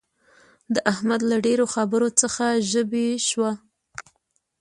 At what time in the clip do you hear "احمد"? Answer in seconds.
0.91-1.21